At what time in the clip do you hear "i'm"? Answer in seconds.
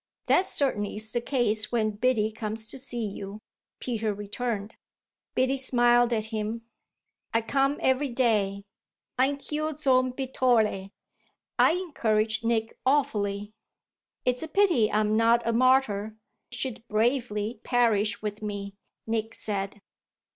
14.91-15.15